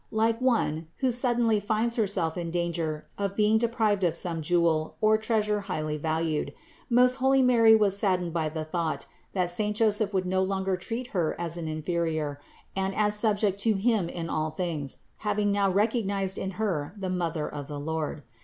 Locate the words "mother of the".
17.11-17.79